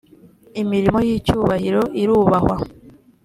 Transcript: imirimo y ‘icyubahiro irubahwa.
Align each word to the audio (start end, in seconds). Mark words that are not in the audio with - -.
imirimo 0.61 0.97
y 1.07 1.09
‘icyubahiro 1.17 1.81
irubahwa. 2.01 2.55